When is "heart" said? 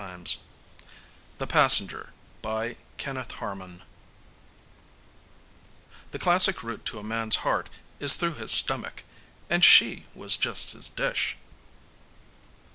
7.45-7.69